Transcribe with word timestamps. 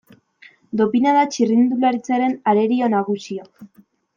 Dopina 0.81 1.13
da 1.17 1.25
txirrindularitzaren 1.35 2.35
arerio 2.55 2.91
nagusia. 2.95 3.47